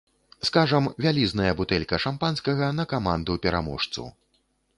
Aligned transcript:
Скажам, 0.47 0.85
вялізная 1.05 1.51
бутэлька 1.59 1.99
шампанскага 2.07 2.71
на 2.79 2.87
каманду-пераможцу. 2.95 4.03